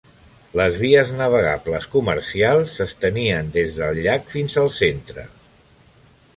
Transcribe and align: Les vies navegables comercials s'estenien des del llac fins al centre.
Les 0.59 0.77
vies 0.83 1.11
navegables 1.19 1.85
comercials 1.97 2.73
s'estenien 2.79 3.53
des 3.61 3.79
del 3.83 4.03
llac 4.09 4.29
fins 4.35 4.59
al 4.65 4.75
centre. 4.83 5.31